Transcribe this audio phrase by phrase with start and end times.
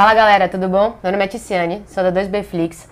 [0.00, 0.96] Fala galera, tudo bom?
[1.02, 2.88] Meu nome é Ticiane, sou da 2Bflix,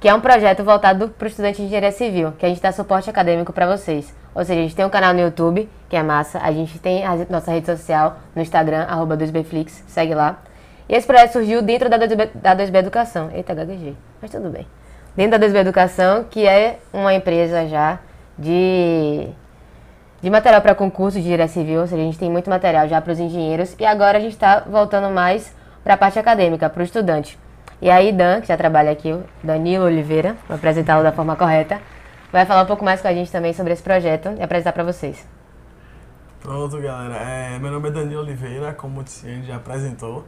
[0.00, 2.72] que é um projeto voltado para o estudante de engenharia civil, que a gente dá
[2.72, 4.12] suporte acadêmico para vocês.
[4.34, 7.06] Ou seja, a gente tem um canal no YouTube, que é massa, a gente tem
[7.06, 10.40] a nossa rede social no Instagram, arroba 2Bflix, segue lá.
[10.88, 13.30] E esse projeto surgiu dentro da 2B, da 2B Educação.
[13.32, 14.66] Eita, gaguejei, mas tudo bem.
[15.14, 18.00] Dentro da 2B Educação, que é uma empresa já
[18.36, 19.28] de,
[20.20, 23.00] de material para concurso de engenharia civil, ou seja, a gente tem muito material já
[23.00, 26.80] para os engenheiros, e agora a gente está voltando mais para a parte acadêmica, para
[26.80, 27.38] o estudante.
[27.80, 31.80] E aí, Dan, que já trabalha aqui, Danilo Oliveira, vou apresentá-lo da forma correta,
[32.30, 34.84] vai falar um pouco mais com a gente também sobre esse projeto e apresentar para
[34.84, 35.26] vocês.
[36.40, 37.16] Pronto, galera.
[37.16, 40.24] É, meu nome é Danilo Oliveira, como o Tiziane já apresentou.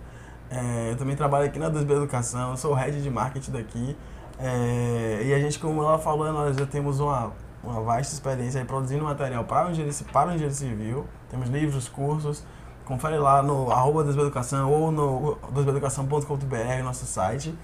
[0.50, 3.96] É, eu também trabalho aqui na 2B Educação, sou o head de marketing daqui.
[4.38, 7.32] É, e a gente, como ela falou, nós já temos uma,
[7.62, 11.06] uma vasta experiência produzindo material para o engenheiro, para o engenheiro civil.
[11.30, 12.44] Temos livros, cursos,
[12.84, 17.54] confere lá no arroba Educação ou no 2beducação.com.br, nosso site.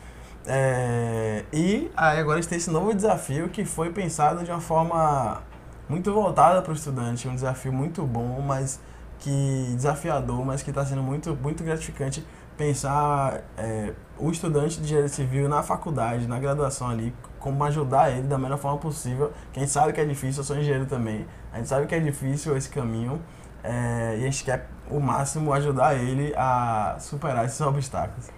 [0.46, 4.60] É, e aí agora a gente tem esse novo desafio que foi pensado de uma
[4.60, 5.42] forma
[5.88, 8.80] muito voltada para o estudante, um desafio muito bom, mas
[9.18, 12.24] que desafiador, mas que está sendo muito, muito gratificante
[12.56, 18.26] pensar é, o estudante de engenharia civil na faculdade, na graduação ali, como ajudar ele
[18.26, 19.32] da melhor forma possível.
[19.52, 22.56] Quem sabe que é difícil, eu sou engenheiro também, a gente sabe que é difícil
[22.56, 23.20] esse caminho
[23.62, 28.28] é, e a gente quer o máximo ajudar ele a superar esses obstáculos.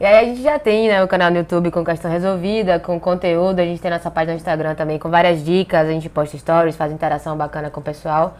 [0.00, 3.00] E aí a gente já tem né, o canal no YouTube com questão resolvida, com
[3.00, 6.38] conteúdo, a gente tem nossa página no Instagram também com várias dicas, a gente posta
[6.38, 8.36] stories, faz interação bacana com o pessoal.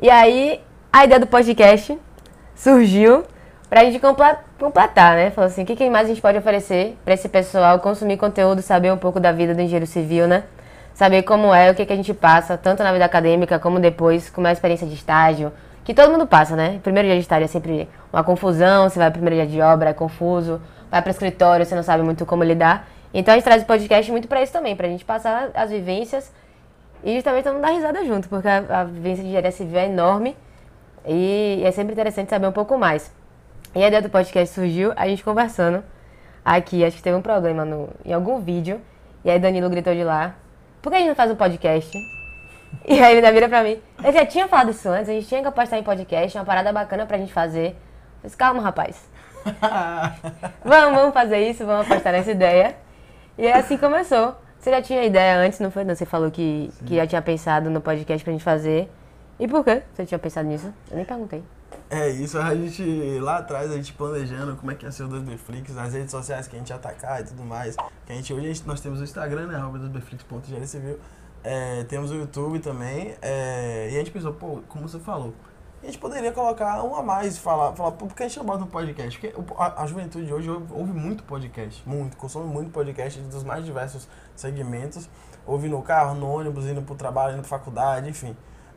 [0.00, 0.60] E aí
[0.92, 1.98] a ideia do podcast
[2.54, 3.24] surgiu
[3.68, 5.30] pra gente completar, né?
[5.30, 8.92] Falou assim, o que, mais a gente pode oferecer para esse pessoal consumir conteúdo, saber
[8.92, 10.44] um pouco da vida do engenheiro civil, né?
[10.94, 14.30] Saber como é, o que, que a gente passa, tanto na vida acadêmica como depois,
[14.30, 15.50] como é a experiência de estágio,
[15.84, 16.80] que todo mundo passa, né?
[16.82, 19.90] Primeiro dia de estágio é sempre uma confusão, você vai pro primeiro dia de obra,
[19.90, 22.88] é confuso, vai para escritório, você não sabe muito como lidar.
[23.12, 26.32] Então a gente traz o podcast muito para isso também, pra gente passar as vivências
[27.04, 29.86] e justamente todo mundo dar risada junto, porque a, a vivência de engenharia civil é
[29.86, 30.36] enorme
[31.06, 33.12] e é sempre interessante saber um pouco mais.
[33.74, 35.82] E a ideia do podcast surgiu a gente conversando
[36.44, 38.80] aqui, acho que teve um problema no, em algum vídeo,
[39.24, 40.34] e aí Danilo gritou de lá,
[40.80, 42.21] por que a gente não faz um podcast?
[42.86, 43.80] E aí ele ainda vira pra mim.
[44.02, 46.72] Eu já tinha falado isso antes, a gente tinha que postar em podcast, uma parada
[46.72, 47.76] bacana pra gente fazer.
[48.22, 49.08] Eu disse, calma, rapaz.
[50.64, 52.76] vamos, vamos fazer isso, vamos apostar nessa ideia.
[53.38, 54.36] E é assim começou.
[54.58, 55.82] Você já tinha ideia antes, não foi?
[55.82, 58.88] Não, você falou que, que já tinha pensado no podcast pra gente fazer.
[59.38, 60.72] E por que você tinha pensado nisso?
[60.90, 61.42] Eu nem perguntei.
[61.90, 65.08] É isso, a gente lá atrás, a gente planejando como é que ia ser o
[65.08, 67.76] 2Bflix, as redes sociais que a gente ia atacar e tudo mais.
[68.06, 69.58] Que a gente, hoje a gente, nós temos o Instagram, né?
[69.58, 70.98] 2bflix.civil.
[71.44, 73.14] É, temos o YouTube também.
[73.20, 75.34] É, e a gente pensou, pô, como você falou,
[75.82, 78.46] a gente poderia colocar um a mais e falar, falar por que a gente não
[78.46, 79.18] bota um podcast?
[79.18, 83.64] Porque a, a juventude hoje ouve, ouve, muito podcast, muito, consome muito podcast dos mais
[83.64, 85.08] diversos segmentos.
[85.44, 88.36] Ouve no carro, no ônibus, indo pro trabalho, indo pra faculdade, enfim.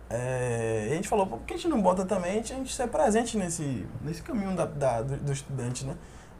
[0.09, 2.55] É, e a gente falou, por que a gente não bota também a gente, a
[2.55, 5.95] gente ser presente nesse, nesse caminho da, da do, do, estudante, né?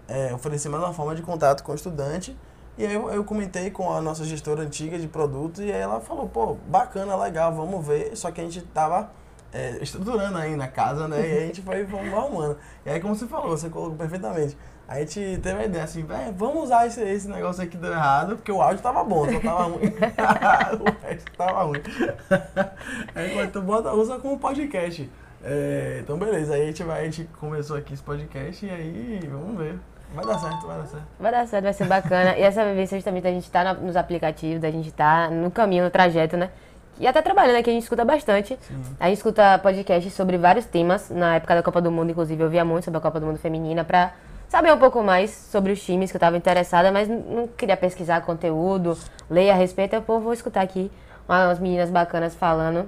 [0.07, 2.36] É, oferecer mais uma forma de contato com o estudante
[2.78, 6.28] e aí eu, eu comentei com a nossa gestora antiga de produtos e ela falou,
[6.28, 8.16] pô, bacana, legal, vamos ver.
[8.18, 9.09] Só que a gente tava
[9.53, 11.25] é, estruturando aí na casa, né?
[11.25, 12.58] E a gente foi vamos arrumando.
[12.86, 14.58] E aí, como você falou, você colocou perfeitamente.
[14.88, 18.36] A gente teve a ideia assim, velho, vamos usar esse, esse negócio aqui deu errado,
[18.36, 19.88] porque o áudio tava bom, só tava ruim.
[20.80, 21.81] o resto tava ruim.
[23.16, 25.09] aí quando bota, usa como podcast.
[25.44, 29.19] É, então beleza, aí a gente, vai, a gente começou aqui esse podcast e aí
[29.28, 29.80] vamos ver.
[30.13, 31.03] Vai dar certo, vai dar certo.
[31.19, 32.38] Vai dar certo, vai ser bacana.
[32.38, 35.89] E essa vivência justamente a gente tá nos aplicativos, a gente tá no caminho, no
[35.89, 36.49] trajeto, né?
[36.97, 38.57] E até trabalhando aqui, a gente escuta bastante.
[38.61, 38.83] Sim.
[38.99, 41.09] A gente escuta podcasts sobre vários temas.
[41.09, 43.38] Na época da Copa do Mundo, inclusive, eu via muito sobre a Copa do Mundo
[43.38, 44.13] Feminina pra
[44.47, 48.21] saber um pouco mais sobre os times que eu tava interessada, mas não queria pesquisar
[48.21, 48.97] conteúdo,
[49.29, 49.94] ler a respeito.
[49.94, 50.89] Eu pô, vou escutar aqui
[51.27, 52.88] umas meninas bacanas falando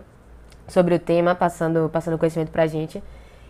[0.70, 3.04] sobre o tema, passando, passando conhecimento pra gente.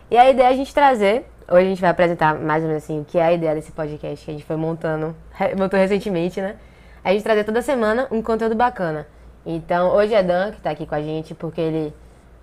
[0.09, 2.83] E a ideia é a gente trazer Hoje a gente vai apresentar mais ou menos
[2.83, 5.15] assim o que é a ideia desse podcast que a gente foi montando,
[5.57, 6.57] montou recentemente, né?
[7.01, 9.07] A gente trazer toda semana um conteúdo bacana.
[9.45, 11.93] Então, hoje é Dan que tá aqui com a gente, porque ele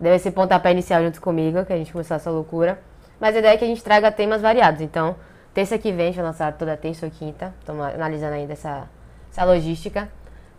[0.01, 2.81] deu esse pontapé inicial junto comigo, que a gente começou essa loucura.
[3.21, 4.81] Mas a ideia é que a gente traga temas variados.
[4.81, 5.17] Então,
[5.53, 7.53] terça que vem, a gente vai lançar toda terça ou quinta.
[7.61, 8.89] Estamos analisando ainda essa,
[9.31, 10.09] essa logística.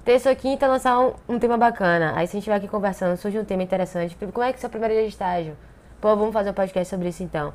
[0.03, 2.13] Terça ou quinta, lançar um, um, tema bacana.
[2.15, 4.15] Aí, se a gente vai aqui conversando, surge um tema interessante.
[4.15, 5.57] Como é que é o seu primeiro dia de estágio?
[5.99, 7.51] Pô, vamos fazer um podcast sobre isso então.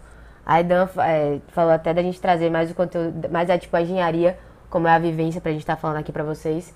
[0.50, 3.82] A Dan é, falou até da gente trazer mais o conteúdo, mais a, tipo, a
[3.82, 4.36] engenharia,
[4.68, 6.74] como é a vivência pra gente estar tá falando aqui pra vocês.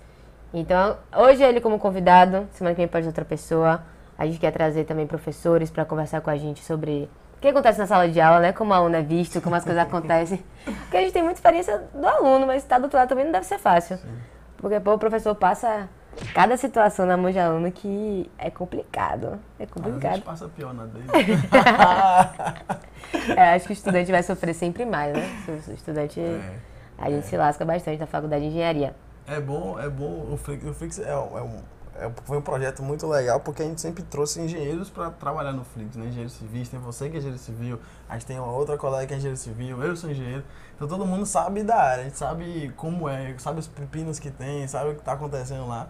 [0.53, 3.83] Então, hoje ele como convidado, semana que vem pode outra pessoa.
[4.17, 7.11] A gente quer trazer também professores para conversar com a gente sobre
[7.41, 8.53] que acontece na sala de aula, né?
[8.53, 10.41] Como o aluno é visto, como as coisas acontecem.
[10.65, 13.33] Porque a gente tem muita experiência do aluno, mas estar do outro lado também não
[13.33, 13.99] deve ser fácil.
[13.99, 14.09] Sim.
[14.57, 15.89] Porque pô, o professor passa
[16.35, 19.39] cada situação na mão de aluno que é complicado.
[19.59, 20.13] É complicado.
[20.13, 21.07] A gente passa pior na dele.
[23.37, 25.43] é, acho que o estudante vai sofrer sempre mais, né?
[25.49, 26.21] O estudante.
[26.21, 26.59] É,
[26.99, 27.29] a gente é.
[27.29, 28.95] se lasca bastante na faculdade de engenharia.
[29.27, 30.29] É bom, é bom.
[30.33, 31.61] O Flix, o Flix é, é um
[31.97, 35.65] é, foi um projeto muito legal porque a gente sempre trouxe engenheiros para trabalhar no
[35.65, 36.07] Flix, né?
[36.07, 39.15] Engenheiro civil, tem você que é engenheiro civil, a gente tem uma outra colega que
[39.15, 40.43] é engenheiro civil, eu sou engenheiro.
[40.75, 44.31] Então todo mundo sabe da área, a gente sabe como é, sabe os pepinos que
[44.31, 45.89] tem, sabe o que está acontecendo lá.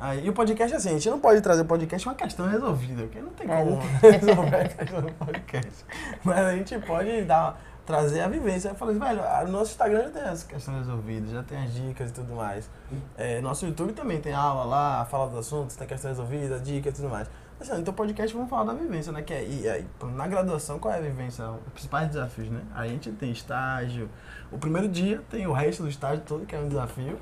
[0.00, 3.02] Aí, e o podcast, assim, a gente não pode trazer o podcast uma questão resolvida,
[3.02, 5.84] porque não tem é, como resolver a questão do podcast.
[6.24, 8.68] Mas a gente pode dar trazer a vivência.
[8.68, 12.10] Eu falei, velho, o nosso Instagram já tem as questões resolvidas, já tem as dicas
[12.10, 12.70] e tudo mais.
[13.16, 16.92] É, nosso YouTube também tem aula lá, fala dos assuntos, tem questão resolvida, dica e
[16.92, 17.28] tudo mais.
[17.60, 19.20] Assim, então, podcast vamos falar da vivência, né?
[19.22, 21.44] Que é, e aí, na graduação, qual é a vivência?
[21.50, 22.60] Os principais desafios, né?
[22.72, 24.08] A gente tem estágio.
[24.52, 27.18] O primeiro dia tem o resto do estágio todo, que é um desafio.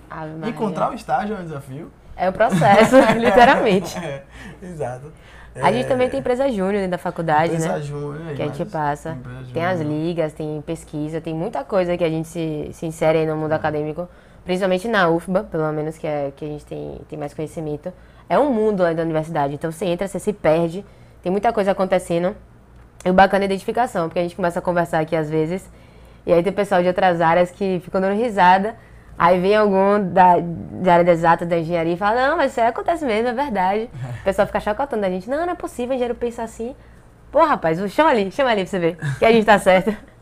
[0.47, 1.91] Encontrar o estágio é um desafio.
[2.17, 3.97] É o processo, literalmente.
[3.99, 4.23] é,
[4.63, 5.13] exato.
[5.63, 7.81] A gente também tem empresa júnior dentro da faculdade, empresa né?
[7.81, 9.17] Júnior, que a gente passa.
[9.53, 13.27] Tem as ligas, tem pesquisa, tem muita coisa que a gente se, se insere aí
[13.27, 14.09] no mundo acadêmico,
[14.45, 17.93] principalmente na UFBA, pelo menos que, é, que a gente tem, tem mais conhecimento.
[18.29, 20.85] É um mundo lá da universidade, então você entra, você se perde,
[21.23, 22.37] tem muita coisa acontecendo.
[23.05, 25.69] E o bacana é a identificação, porque a gente começa a conversar aqui às vezes,
[26.27, 28.75] e aí tem pessoal de outras áreas que ficam dando risada,
[29.19, 32.67] Aí vem algum da, da área exata da engenharia e fala, não, mas isso aí
[32.67, 33.91] acontece mesmo, é verdade.
[34.21, 36.75] O pessoal fica chacotando a gente, não, não é possível, o engenheiro pensa assim.
[37.31, 39.95] Pô, rapaz, chama ali, chama ali pra você ver que a gente tá certo.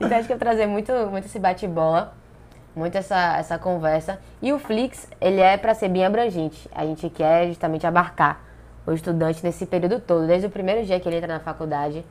[0.00, 2.14] Então acho que eu trazer muito, muito esse bate-bola,
[2.74, 4.18] muito essa, essa conversa.
[4.42, 6.68] E o Flix, ele é para ser bem abrangente.
[6.74, 8.40] A gente quer justamente abarcar
[8.86, 12.04] o estudante nesse período todo, desde o primeiro dia que ele entra na faculdade,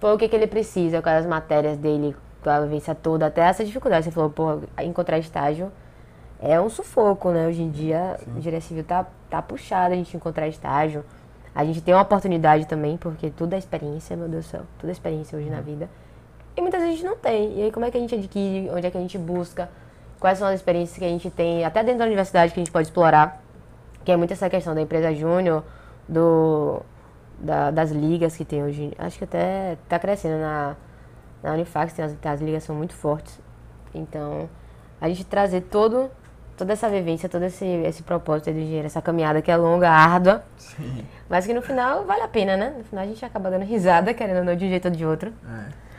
[0.00, 2.14] pô, o que, que ele precisa, quais as matérias dele,
[2.48, 4.04] a vivência toda, até essa dificuldade.
[4.04, 5.70] Você falou, pô, encontrar estágio
[6.42, 7.46] é um sufoco, né?
[7.46, 8.32] Hoje em dia, Sim.
[8.34, 11.04] a engenharia civil tá, tá puxada a gente encontrar estágio.
[11.54, 14.88] A gente tem uma oportunidade também, porque tudo é experiência, meu Deus do céu, tudo
[14.88, 15.54] é experiência hoje uhum.
[15.54, 15.88] na vida.
[16.56, 17.58] E muitas vezes a gente não tem.
[17.58, 18.70] E aí, como é que a gente adquire?
[18.70, 19.70] Onde é que a gente busca?
[20.18, 22.72] Quais são as experiências que a gente tem, até dentro da universidade, que a gente
[22.72, 23.40] pode explorar?
[24.04, 25.62] Que é muito essa questão da empresa júnior,
[26.08, 26.82] do,
[27.38, 28.92] da, das ligas que tem hoje.
[28.98, 30.76] Acho que até tá crescendo na
[31.42, 33.38] na Unifax tem as, as ligações muito fortes.
[33.94, 34.48] Então,
[35.00, 36.10] a gente trazer todo,
[36.56, 40.44] toda essa vivência, todo esse, esse propósito do engenheiro, essa caminhada que é longa, árdua,
[40.56, 41.04] Sim.
[41.28, 42.74] mas que no final vale a pena, né?
[42.78, 45.04] No final a gente acaba dando risada, querendo ou não, de um jeito ou de
[45.04, 45.32] outro.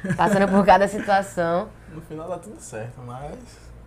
[0.03, 0.13] É.
[0.13, 1.69] Passando por cada situação.
[1.93, 3.37] No final dá tudo certo, mas.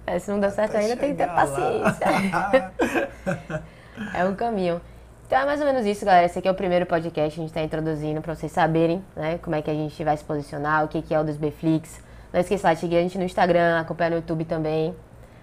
[0.06, 2.06] É, se não deu certo ainda, tem que ter paciência.
[4.14, 4.80] é um caminho.
[5.26, 6.24] Então é mais ou menos isso, galera.
[6.24, 9.38] Esse aqui é o primeiro podcast que a gente está introduzindo para vocês saberem né,
[9.38, 12.00] como é que a gente vai se posicionar, o que, que é o dos Bflix.
[12.32, 14.94] Não esqueça de seguir a gente no Instagram, acompanhar no YouTube também.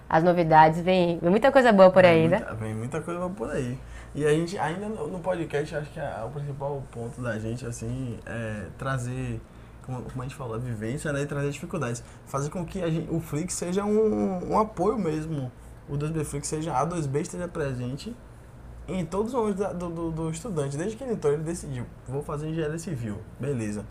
[0.08, 2.38] As novidades, vem, vem muita coisa boa por aí ainda.
[2.38, 3.78] Muita, vem muita coisa boa por aí.
[4.14, 8.18] E a gente, ainda no podcast, acho que é o principal ponto da gente, assim,
[8.24, 9.38] é trazer,
[9.84, 12.02] como, como a gente falou, a vivência né, e trazer dificuldades.
[12.24, 15.52] Fazer com que gente, o Flix seja um, um apoio mesmo.
[15.86, 18.16] O 2B Flix seja, a 2B esteja presente
[18.86, 22.22] em todos os momentos do, do, do, estudante, desde que ele entrou, ele decidiu, vou
[22.22, 23.84] fazer engenharia civil, beleza.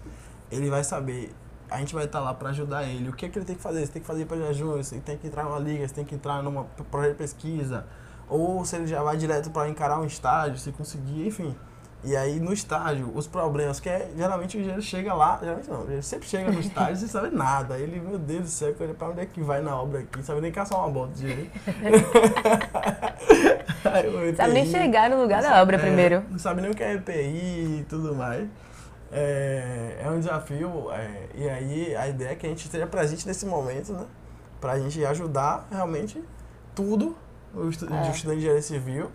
[0.52, 1.34] Ele vai saber,
[1.70, 3.10] a gente vai estar lá para ajudar ele.
[3.10, 3.86] O que é que ele tem que fazer?
[3.86, 6.14] Você tem que fazer para júnior, você tem que entrar numa liga, você tem que
[6.14, 7.86] entrar numa projeto de pesquisa,
[8.30, 11.56] ou se ele já vai direto para encarar um estágio, se conseguir, enfim.
[12.06, 15.90] E aí no estágio, os problemas, que é, geralmente o engenheiro chega lá, geralmente não,
[15.90, 17.78] ele sempre chega no estágio sem saber nada.
[17.78, 20.42] Ele, meu Deus do céu, olha pra onde é que vai na obra aqui, sabe
[20.42, 21.50] nem caçar uma bota de
[24.36, 26.26] Sabe nem chegar no lugar da obra é, primeiro.
[26.30, 28.50] Não sabe nem o que é EPI e tudo mais.
[29.10, 33.26] É, é um desafio, é, e aí a ideia é que a gente esteja presente
[33.26, 34.06] nesse momento, né?
[34.60, 36.22] Pra gente ajudar realmente
[36.76, 37.16] tudo,
[37.54, 38.10] o estu é.
[38.10, 39.10] estudante de engenharia civil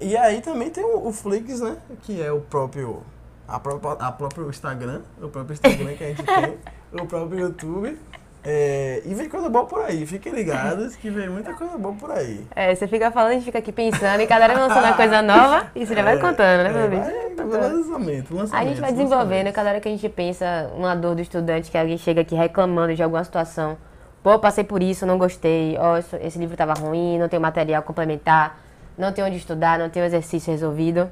[0.00, 1.76] e aí também tem o, o Flix, né?
[2.02, 3.02] Que é o próprio.
[3.46, 6.58] A própria, a próprio Instagram, o próprio Instagram que a gente tem,
[7.00, 7.98] o próprio YouTube.
[8.42, 12.10] É, e vem coisa boa por aí, fiquem ligados que vem muita coisa boa por
[12.10, 12.46] aí.
[12.56, 15.20] É, você fica falando, a gente fica aqui pensando, e cada hora lançando uma coisa
[15.20, 17.00] nova, e você já vai é, contando, né, meu?
[17.02, 18.54] É, lançamento, lançamento.
[18.54, 21.76] A gente vai desenvolvendo, cada hora que a gente pensa uma dor do estudante, que
[21.76, 23.76] alguém chega aqui reclamando de alguma situação.
[24.22, 27.82] Pô, passei por isso, não gostei, ó, oh, esse livro estava ruim, não tem material
[27.82, 28.58] complementar
[29.00, 31.10] não tem onde estudar, não tem o exercício resolvido.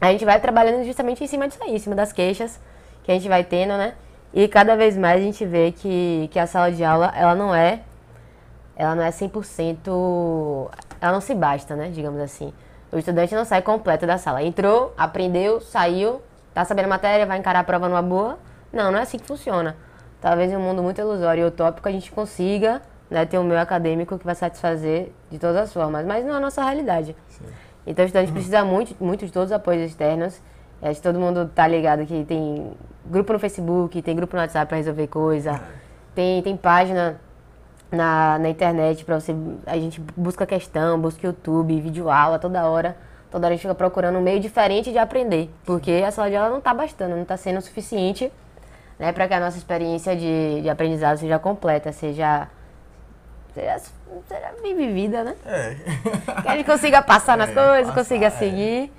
[0.00, 2.60] A gente vai trabalhando justamente em cima disso aí, em cima das queixas
[3.02, 3.94] que a gente vai tendo, né?
[4.32, 7.54] E cada vez mais a gente vê que, que a sala de aula, ela não
[7.54, 7.80] é
[8.76, 12.52] ela não é 100%, ela não se basta, né, digamos assim.
[12.92, 14.42] O estudante não sai completo da sala.
[14.42, 16.20] Entrou, aprendeu, saiu,
[16.52, 18.38] tá sabendo a matéria, vai encarar a prova numa boa,
[18.70, 19.74] Não, não é assim que funciona.
[20.20, 23.60] Talvez em um mundo muito ilusório e utópico a gente consiga né, ter um meio
[23.60, 27.16] acadêmico que vai satisfazer de todas as formas, mas não é a nossa realidade.
[27.28, 27.44] Sim.
[27.86, 30.40] Então o estudante precisa muito, muito de todos os apoios externos.
[30.82, 32.72] É, todo mundo tá ligado que tem
[33.06, 35.60] grupo no Facebook, tem grupo no WhatsApp para resolver coisa,
[36.14, 37.18] tem, tem página
[37.90, 39.34] na, na internet para você.
[39.66, 42.96] A gente busca questão, busca YouTube, vídeo aula toda hora.
[43.30, 46.36] Toda hora a gente fica procurando um meio diferente de aprender, porque a sala de
[46.36, 48.32] aula não tá bastando, não tá sendo o suficiente
[48.98, 52.48] né, para que a nossa experiência de, de aprendizado seja completa, seja,
[54.28, 55.34] seja bem vivida, né?
[55.46, 55.76] É.
[56.42, 58.30] Que a gente consiga passar nas É, coisas, passar, consiga é.
[58.30, 58.92] seguir.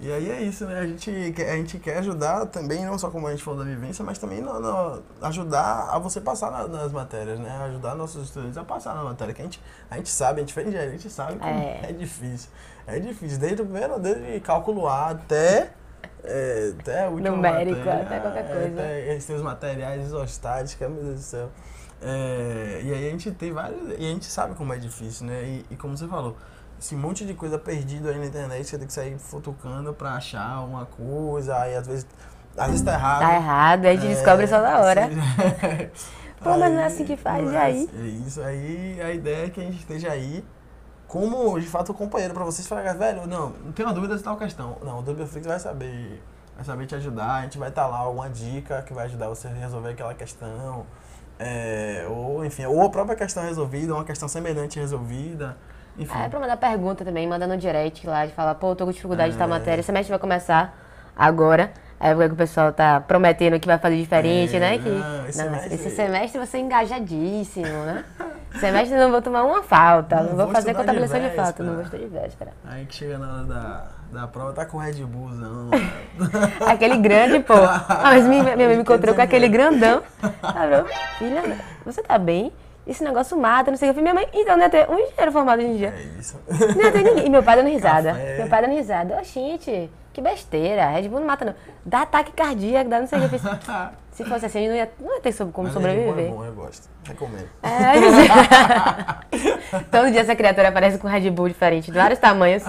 [0.00, 0.80] E aí é isso, né?
[0.80, 3.64] A gente, quer- a gente quer ajudar também, não só como a gente falou da
[3.66, 7.48] vivência, mas também no- no- ajudar a você passar na- nas matérias, né?
[7.68, 9.32] Ajudar nossos estudantes a passar na matéria.
[9.32, 11.80] Que a gente, a gente sabe, a gente fez engenharia, a gente sabe como É.
[11.88, 11.92] é.
[11.92, 12.50] difícil.
[12.84, 15.70] É difícil, desde o primeiro, desde cálculo A até,
[16.24, 19.22] é, até a última Numérico, matéria, até qualquer é, coisa.
[19.24, 21.48] Até os materiais isostáticos, meu Deus do céu.
[22.02, 23.80] É, e aí a gente tem vários.
[23.90, 25.42] E a gente sabe como é difícil, né?
[25.44, 26.36] E, e como você falou,
[26.80, 30.64] esse monte de coisa perdido aí na internet, você tem que sair futucando pra achar
[30.64, 32.06] uma coisa, aí às vezes.
[32.56, 33.20] Às vezes tá errado.
[33.20, 35.06] Tá errado, aí a gente É, descobre só na hora.
[35.06, 35.90] assim,
[36.42, 37.84] Pô, mas não é assim que faz, e é aí?
[37.84, 40.44] assim, É isso aí, a ideia é que a gente esteja aí
[41.06, 44.36] como, de fato, companheiro pra vocês falarem, velho, não, não tenho uma dúvida se tal
[44.36, 44.78] questão.
[44.82, 46.22] Não, o Doubleflix vai saber,
[46.56, 49.48] vai saber te ajudar, a gente vai estar lá, alguma dica que vai ajudar você
[49.48, 50.86] a resolver aquela questão.
[51.38, 55.56] É, ou, enfim, ou a própria questão resolvida, ou uma questão semelhante resolvida.
[55.98, 56.18] Enfim.
[56.18, 59.32] É pra mandar pergunta também, manda no direct lá, de falar, pô, tô com dificuldade
[59.32, 59.50] de tal É.
[59.50, 60.74] matéria, semestre vai começar
[61.16, 61.72] agora.
[62.02, 64.78] A época que o pessoal tá prometendo que vai fazer diferente, É, né?
[64.78, 68.04] Que, não, esse semestre- esse semestre você é engajadíssimo, né?
[68.58, 71.36] Semestre não vou tomar uma falta, Não não, vou vou fazer estudar de contabilização de,
[71.36, 72.50] falta, não vou estudar de véspera.
[72.68, 73.86] Aí que chega na hora da,
[74.20, 75.70] da prova, tá com Red Bullzão.
[76.66, 77.54] Aquele grande, pô.
[77.54, 80.02] Ah, mas minha, minha mãe me encontrou com aquele grandão.
[80.40, 80.84] Falou,
[81.18, 81.56] filha,
[81.86, 82.52] você tá bem?
[82.84, 84.00] Esse negócio mata, não sei o que.
[84.00, 85.94] Eu falei, Minha mãe, então não ia ter um engenheiro formado hoje em dia.
[85.96, 86.36] É isso.
[86.50, 87.26] Não ia ter ninguém.
[87.26, 88.08] E meu pai dando risada.
[88.10, 88.38] Café.
[88.38, 89.18] Meu pai dando risada.
[89.20, 90.90] Ô, gente, que besteira.
[90.90, 91.54] Red Bull não mata, não.
[91.84, 93.36] Dá ataque cardíaco, dá não sei o que.
[94.22, 96.26] Se fosse assim, não ia, não ia ter sobre como Mas sobreviver.
[96.26, 96.88] É bom, eu gosto.
[97.04, 97.48] Recomendo.
[97.62, 97.94] É,
[99.90, 102.62] Todo dia essa criatura aparece com Red Bull diferente, de vários tamanhos.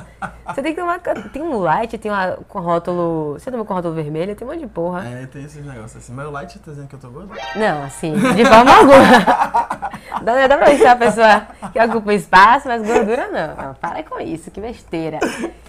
[0.47, 0.99] Você tem que tomar.
[0.99, 3.33] Tem um light, tem uma com rótulo.
[3.33, 5.05] Você toma com rótulo vermelho, tem um monte de porra.
[5.07, 6.13] É, tem esses negócios assim.
[6.13, 7.33] Mas o Light tá dizendo que eu tô gordo?
[7.55, 9.93] Não, assim, de forma alguma.
[10.21, 13.55] Dá, dá pra ver se é uma pessoa que ocupa espaço, mas gordura não.
[13.55, 13.73] não.
[13.73, 15.19] Para com isso, que besteira.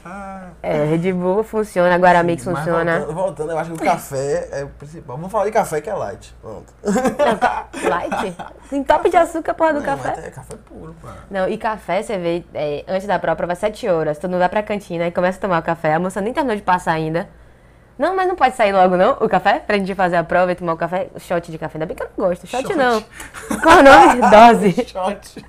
[0.04, 2.98] Ah, É, Red Bull funciona, Guaramix funciona.
[3.00, 5.16] Voltando, voltando, eu acho que o café é o principal.
[5.16, 6.34] Vamos falar de café que é light.
[6.40, 6.72] Pronto.
[6.84, 8.36] Não, ca- light?
[8.70, 10.26] Tem top de açúcar, porra, do Não, café.
[10.26, 11.14] é café puro, pá.
[11.30, 14.18] Não, e café, você vê, é, antes da prova, vai 7 horas.
[14.18, 15.94] Todo mundo vai pra cantina e começa a tomar o café.
[15.94, 17.28] A moça nem terminou de passar ainda.
[17.96, 19.60] Não, mas não pode sair logo, não, o café?
[19.60, 21.08] Pra gente fazer a prova e tomar o café.
[21.14, 21.76] O shot de café.
[21.78, 22.44] Ainda bem que eu não gosto.
[22.46, 22.74] Shot, Shot.
[22.74, 23.00] não.
[23.62, 24.20] Qual o nome?
[24.30, 24.72] Dose.
[24.88, 25.44] Shot.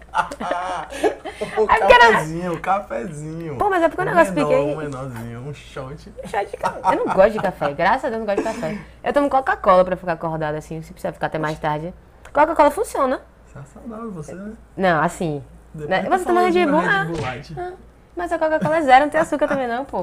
[1.57, 3.55] o É era- cafezinho, o cafezinho.
[3.57, 6.11] Pô, mas é porque o negócio menor, pequeno- Um menorzinho, um shot.
[6.25, 6.79] Shot de café.
[6.93, 7.73] Eu não gosto de café.
[7.73, 8.77] Graças a Deus, eu não gosto de café.
[9.03, 11.93] Eu tomo Coca-Cola pra ficar acordada assim, se precisar ficar até mais tarde.
[12.31, 13.21] Coca-Cola funciona.
[13.47, 14.51] Você é saudável, você, né?
[14.77, 15.43] Não, assim.
[15.73, 17.71] Depois né, Você toma Red Bull, Red ah.
[18.15, 19.99] Mas a Coca-Cola é zero, não tem açúcar também não, pô.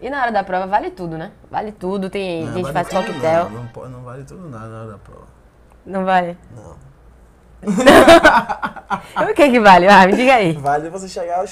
[0.00, 1.30] E na hora da prova vale tudo, né?
[1.50, 3.50] Vale tudo, tem Não, gente vale faz tudo coquetel.
[3.50, 5.26] Não, não, não vale tudo nada na hora da prova.
[5.84, 6.38] Não vale?
[6.56, 6.90] Não.
[9.30, 9.86] O que que vale?
[9.86, 10.52] Ah, me diga aí.
[10.54, 11.44] Vale você chegar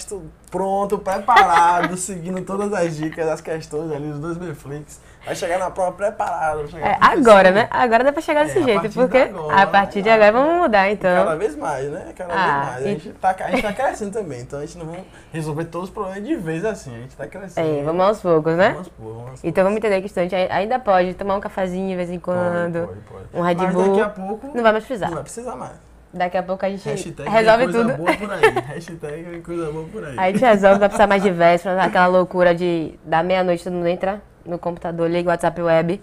[0.51, 5.01] pronto, preparado, seguindo todas as dicas, as questões ali, os dois Netflix.
[5.29, 6.61] Vai chegar na prova preparado.
[6.61, 6.97] É, professor.
[7.01, 7.69] agora, né?
[7.71, 10.15] Agora dá pra chegar desse É, jeito, porque agora, a partir de né?
[10.15, 11.39] agora vamos mudar, Cada então.
[11.39, 12.07] vez mais, né?
[12.17, 12.77] Cada Ah, vez mais.
[12.77, 15.89] A gente, tá, a gente tá crescendo também, então a gente não vai resolver todos
[15.91, 16.95] os problemas de vez assim.
[16.97, 17.79] A gente tá crescendo.
[17.81, 18.71] É, vamos aos poucos, né?
[18.71, 21.89] Vamos pôr, vamos Então vamos entender que o estudante ai- ainda pode tomar um cafezinho
[21.89, 23.25] de vez em quando, Pode, pode, pode.
[23.35, 23.89] um Red Mas Bull.
[23.89, 25.07] daqui a pouco Não vai mais precisar.
[25.09, 25.88] não vai precisar mais.
[26.13, 27.97] Daqui a pouco a gente Hashtag resolve coisa tudo.
[27.97, 28.41] boa por aí.
[28.75, 30.15] Hashtag vem coisa boa por aí.
[30.19, 33.75] Aí a gente resolve, vai precisar mais de véspera, aquela loucura de da meia-noite todo
[33.75, 36.01] mundo entra no computador, liga o WhatsApp web,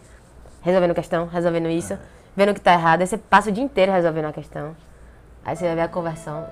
[0.61, 1.97] resolvendo questão, resolvendo isso,
[2.35, 4.75] vendo o que tá errado, aí você passa o dia inteiro resolvendo a questão.
[5.43, 6.45] Aí você vai ver a conversão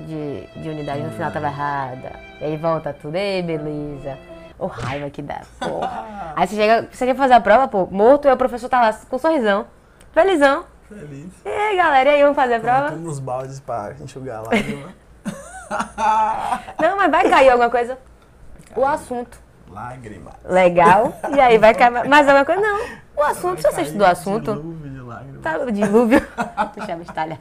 [0.00, 2.12] de, de unidade no final tava errada.
[2.40, 4.16] E aí volta tudo, ei, beleza.
[4.58, 6.32] Ô raiva que dá, porra.
[6.36, 8.92] Aí você chega, você quer fazer a prova, pô, morto, e o professor tá lá
[9.08, 9.66] com um sorrisão,
[10.12, 10.64] felizão.
[10.90, 11.32] Feliz.
[11.44, 12.78] E aí, galera, e aí, vamos fazer a prova?
[12.80, 14.88] Colocando nos baldes pra enxugar lágrima.
[16.80, 17.96] Não, mas vai cair alguma coisa.
[18.76, 19.38] O assunto.
[19.70, 20.32] Lágrima.
[20.44, 22.60] legal, e aí vai cair mais alguma coisa?
[22.60, 22.80] Não.
[23.16, 25.42] O assunto, se você estudou o assunto, dilúvio de lágrimas.
[25.42, 26.26] tá o dilúvio.
[26.74, 27.38] Puxa, me estalha.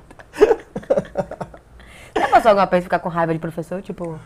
[2.15, 3.82] Já passou alguma vez ficar com raiva de professor?
[3.82, 4.20] Tipo,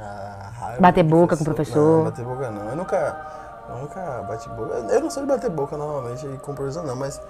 [0.00, 1.98] Ah, raiva Bater boca com o professor.
[1.98, 2.68] Não, bater boca não.
[2.70, 3.26] Eu nunca,
[3.68, 4.74] eu nunca bati boca.
[4.74, 7.20] Eu não sou de bater boca normalmente com o professor não, mas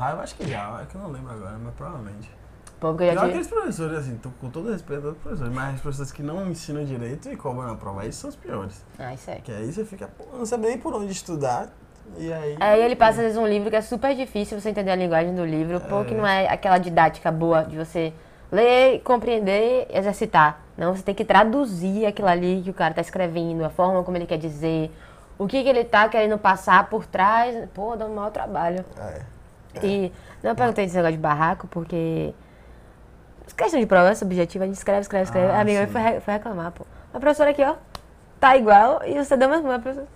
[0.00, 2.30] Ah, eu acho que já, é que eu não lembro agora, mas provavelmente.
[2.80, 3.30] Pô, porque eu já tive...
[3.30, 6.84] aqueles professores, assim, tô com todo respeito aos professores, mas as pessoas que não ensinam
[6.84, 8.84] direito e cobram na prova, esses são os piores.
[8.98, 9.36] Ah, isso é.
[9.36, 11.68] Que aí você fica, pô, não sabe nem por onde estudar,
[12.16, 12.56] e aí...
[12.60, 15.34] Aí ele passa, às vezes, um livro que é super difícil você entender a linguagem
[15.34, 18.12] do livro, porque não é aquela didática boa de você
[18.50, 20.60] ler, compreender e exercitar.
[20.76, 24.16] Não, você tem que traduzir aquilo ali que o cara tá escrevendo, a forma como
[24.16, 24.90] ele quer dizer,
[25.36, 27.68] o que, que ele tá querendo passar por trás.
[27.74, 28.84] Pô, dá um maior trabalho.
[28.98, 29.37] É.
[29.82, 32.34] E não perguntei desse negócio de barraco, porque.
[33.56, 35.50] Questão de prova subjetiva, a gente escreve, escreve, escreve.
[35.50, 35.92] Ah, a amiga sim.
[35.92, 36.84] foi, foi reclamar, pô.
[37.12, 37.74] A professora aqui, ó,
[38.38, 40.06] tá igual, e você deu mais uma professora.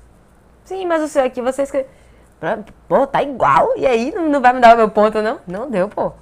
[0.64, 1.88] Sim, mas o seu aqui, você escreve.
[2.88, 5.38] Pô, tá igual, e aí não, não vai me dar o meu ponto, não?
[5.46, 6.12] Não deu, pô.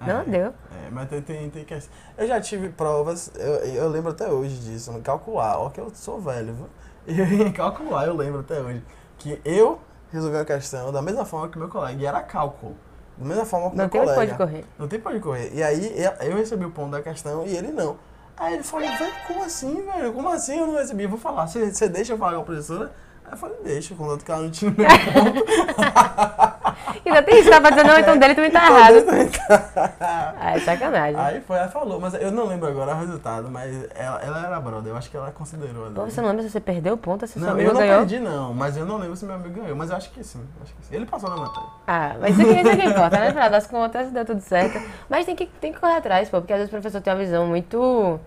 [0.00, 0.24] Não É.
[0.24, 0.46] deu.
[0.48, 1.78] É, mas tem, tem, tem que.
[2.18, 5.90] Eu já tive provas, eu, eu lembro até hoje disso, no calcular, ó que eu
[5.94, 6.68] sou velho, viu?
[7.06, 8.82] E em calcular, eu lembro até hoje,
[9.18, 9.78] que eu
[10.12, 12.76] resolvi a questão da mesma forma que meu colega, e era cálculo.
[13.16, 14.34] Da mesma forma que Não meu tem onde colega.
[14.34, 14.64] pode correr.
[14.78, 15.50] Não tem pra onde correr.
[15.54, 17.96] E aí eu, recebi o ponto da questão e ele não.
[18.36, 20.12] Aí ele falou, velho, como assim, velho?
[20.12, 21.04] Como assim eu não recebi?
[21.04, 22.92] Eu vou falar, você deixa eu falar com a professora?
[23.26, 25.44] Aí eu falei, deixa, contanto que ela não tinha meu ponto.
[27.04, 28.96] Ainda tem isso, tá pra dizer, não, então dele também tá errado.
[30.38, 31.20] Ah, é sacanagem.
[31.20, 34.60] Aí foi, ela falou, mas eu não lembro agora o resultado, mas ela, ela era
[34.60, 35.90] brother, eu acho que ela considerou.
[35.90, 37.80] Pô, você não lembra se você perdeu o ponto, se seu Não, amigo eu não
[37.80, 37.98] ganhou?
[37.98, 40.40] perdi não, mas eu não lembro se meu amigo ganhou, mas eu acho que sim,
[40.62, 40.94] acho que sim.
[40.94, 41.68] Ele passou na matéria.
[41.86, 43.26] Ah, mas isso aqui, isso aqui importa, né?
[43.26, 44.80] No final das contas, deu tudo certo.
[45.08, 47.18] Mas tem que, tem que correr atrás, pô, porque às vezes o professor tem uma
[47.18, 48.20] visão muito.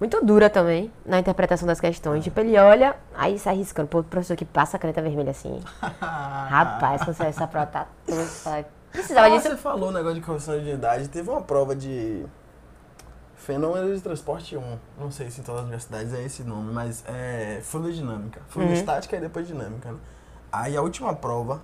[0.00, 2.22] Muito dura também na interpretação das questões.
[2.22, 3.88] Tipo, ele olha, aí sai riscando.
[3.88, 5.60] Pô, o professor que passa a caneta vermelha assim.
[6.00, 8.24] Rapaz, quando você essa prova tá toda.
[8.24, 9.48] fala, Precisava Ah, disso.
[9.48, 12.24] você falou o negócio de correção de idade, teve uma prova de
[13.36, 14.78] fenômeno de transporte 1.
[14.98, 18.40] Não sei se em todas as universidades é esse nome, mas é fluidodinâmica.
[18.48, 19.98] Fluidostática e depois dinâmica, né?
[20.50, 21.60] Aí a última prova,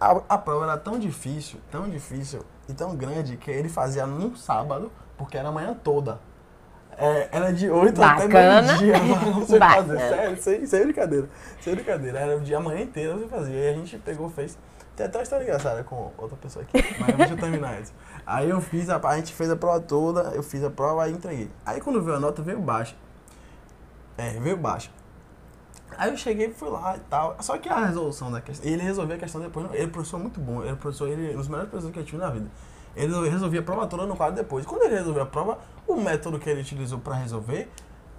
[0.00, 4.34] a, a prova era tão difícil, tão difícil e tão grande que ele fazia num
[4.34, 6.18] sábado, porque era a manhã toda.
[7.00, 8.62] É, era de 8 até Bacana.
[8.62, 8.98] meio-dia,
[9.32, 9.86] não sei Bacana.
[9.86, 11.28] fazer, sério, sem, sem brincadeira.
[11.60, 13.56] Sem brincadeira, era o dia a manhã inteira você fazia.
[13.56, 14.58] E a gente pegou, fez.
[14.94, 17.92] Tem até uma história engraçada com outra pessoa aqui, mas deixa eu terminar isso.
[18.26, 21.12] Aí eu fiz, a, a gente fez a prova toda, eu fiz a prova e
[21.12, 21.50] entreguei.
[21.64, 22.94] Aí quando veio a nota, veio baixa.
[24.18, 24.90] É, veio baixa.
[25.96, 27.36] Aí eu cheguei e fui lá e tal.
[27.40, 28.70] Só que a resolução da questão.
[28.70, 29.66] Ele resolveu a questão depois.
[29.72, 30.60] Ele é professor muito bom.
[30.60, 32.46] Ele é professor, ele, um dos melhores professores que eu tive na vida.
[32.94, 34.66] Ele resolvia a prova toda no quadro depois.
[34.66, 35.58] Quando ele resolveu a prova,
[35.92, 37.70] o método que ele utilizou pra resolver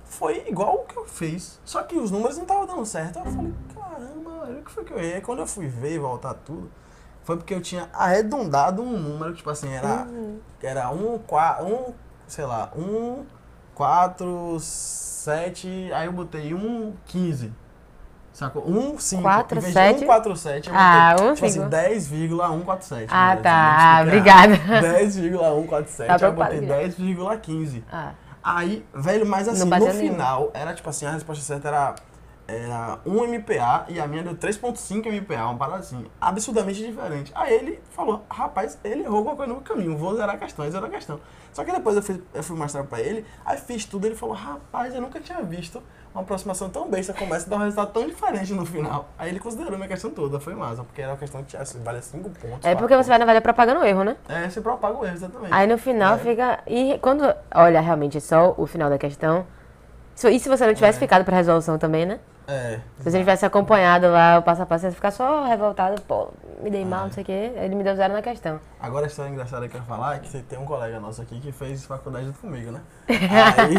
[0.05, 1.59] foi igual o que eu fiz.
[1.63, 3.19] Só que os números não estavam dando certo.
[3.19, 5.13] Eu falei, caramba, o que foi que eu errei?
[5.15, 6.69] Aí quando eu fui ver e voltar tudo,
[7.23, 10.07] foi porque eu tinha arredondado um número, tipo assim, era,
[10.61, 11.93] era um, qua- um,
[12.27, 13.23] sei lá, um,
[13.75, 17.53] quatro, sete, aí eu botei um, quinze.
[18.33, 18.63] Sacou?
[18.67, 19.23] Um, cinco.
[19.23, 19.97] Quatro, Em vez sete?
[19.99, 23.07] De um, quatro, sete, eu Ah, botei, um, tipo assim, 10,147.
[23.11, 23.41] Ah, né?
[23.41, 23.77] tá.
[23.97, 24.57] Ah, obrigada.
[24.57, 26.19] 10,147.
[26.19, 27.83] Tá eu botei 10,15.
[27.91, 28.11] Ah,
[28.43, 29.91] Aí, velho, mas assim, no nenhum.
[29.91, 31.95] final, era tipo assim, a resposta certa era,
[32.47, 37.31] era 1 MPA e a minha deu 3.5 MPA, uma parada assim, absurdamente diferente.
[37.35, 40.87] Aí ele falou, rapaz, ele errou alguma coisa no caminho, vou zerar a questão, zerou
[40.87, 41.19] a questão.
[41.53, 44.33] Só que depois eu fui, eu fui mostrar pra ele, aí fiz tudo, ele falou,
[44.33, 48.05] rapaz, eu nunca tinha visto uma aproximação tão besta como essa, dar um resultado tão
[48.05, 49.09] diferente no final.
[49.17, 52.01] Aí ele considerou minha questão toda, foi massa, porque era uma questão que assim, vale
[52.01, 52.65] 5 pontos.
[52.65, 54.17] é porque você vai, na verdade, propagando o erro, né?
[54.27, 55.53] É, você propaga o erro, exatamente.
[55.53, 56.17] Aí no final É.
[56.17, 56.59] fica.
[56.67, 59.45] E quando olha realmente só o final da questão.
[60.25, 60.99] E se você não tivesse É.
[60.99, 62.19] ficado pra resolução também, né?
[62.51, 62.81] É.
[62.97, 66.27] Se você tivesse acompanhado lá o passo a passo, você ia ficar só revoltado, pô,
[66.61, 67.53] me dei mal, não sei o quê.
[67.55, 68.59] Ele me deu zero na questão.
[68.77, 71.39] Agora a história engraçada que eu ia falar é que tem um colega nosso aqui
[71.39, 72.81] que fez faculdade comigo, né?
[73.07, 73.75] Aí.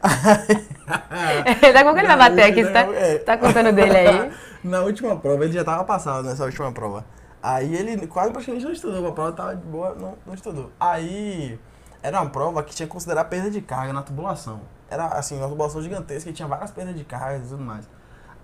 [1.60, 3.18] Daqui a pouco ele vai bater aqui, você tá, É.
[3.18, 4.32] tá contando dele aí.
[4.64, 7.04] Na última prova, ele já tava passado nessa última prova.
[7.42, 10.70] Aí ele quase praticamente não estudou, a prova tava de boa, não, não estudou.
[10.80, 11.58] Aí
[12.02, 14.60] era uma prova que tinha que considerar perda de carga na tubulação.
[14.90, 17.88] Era assim, uma tubulação gigantesca tinha várias perdas de carga e tudo mais.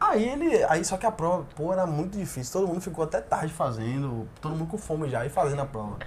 [0.00, 0.64] Aí ele.
[0.64, 2.52] Aí só que a prova, pô, era muito difícil.
[2.52, 5.98] Todo mundo ficou até tarde fazendo, todo mundo com fome já e fazendo a prova.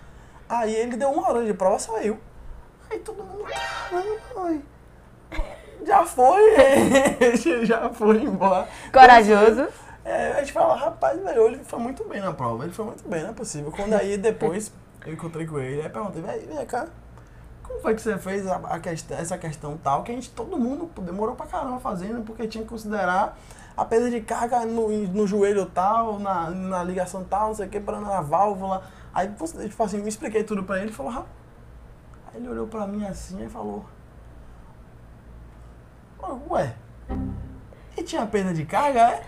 [0.47, 2.19] Aí ele deu uma hora de prova e saiu.
[2.89, 4.61] Aí todo mundo, caramba,
[5.85, 6.41] já foi,
[7.65, 8.67] já foi embora.
[8.91, 9.67] Corajoso.
[10.03, 13.07] É, a gente fala, rapaz, velho, ele foi muito bem na prova, ele foi muito
[13.07, 13.71] bem, não é possível.
[13.71, 14.71] Quando aí depois
[15.05, 16.87] eu encontrei com ele, aí perguntei, velho, vem cá,
[17.69, 18.79] como foi que você fez a, a
[19.19, 22.69] essa questão tal, que a gente, todo mundo demorou pra caramba fazendo, porque tinha que
[22.69, 23.37] considerar
[23.77, 27.69] a perda de carga no, no joelho tal, na, na ligação tal, não sei o
[27.69, 28.83] que, para na válvula.
[29.13, 31.31] Aí, tipo assim, me expliquei tudo pra ele, ele falou, rapaz.
[32.33, 33.85] Aí ele olhou pra mim assim e falou,
[36.49, 36.75] ué,
[37.95, 39.23] e tinha perda de carga, é?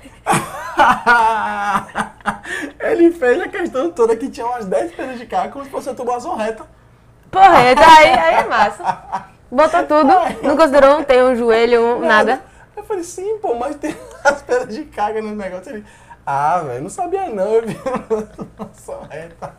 [2.91, 5.89] Ele fez a questão toda que tinha umas 10 pernas de carro como se fosse
[5.89, 6.65] uma tubulação reta.
[7.31, 9.25] Porreta, aí, aí é massa.
[9.49, 10.13] Botou tudo,
[10.43, 12.41] não considerou um, tem um joelho, um, nada.
[12.75, 15.71] Eu falei, sim, pô, mas tem as pedras de carga no negócio.
[15.73, 15.85] Ele,
[16.25, 19.53] ah, velho, não sabia não, eu vi uma reta.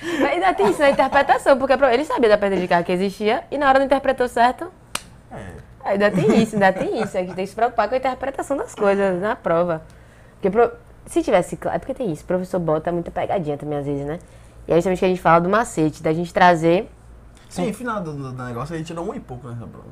[0.00, 3.44] Mas ainda tem isso na interpretação, porque ele sabia da perda de carga que existia
[3.50, 4.70] e na hora não interpretou certo.
[5.30, 5.46] É.
[5.84, 7.16] Ainda tem isso, ainda tem isso.
[7.16, 9.82] A gente tem que se preocupar com a interpretação das coisas na prova.
[10.34, 10.72] Porque pro-
[11.06, 11.58] se tivesse.
[11.72, 14.18] É porque tem isso, o professor bota muita pegadinha também às vezes, né?
[14.68, 16.88] E aí justamente que a gente fala do macete, da gente trazer.
[17.48, 19.88] Sim, final do, do negócio a gente tirou um e pouco nessa prova.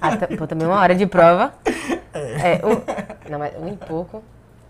[0.00, 1.54] Ah, tá- pô, também uma hora de prova.
[2.12, 4.22] É, um, não, mas um e pouco.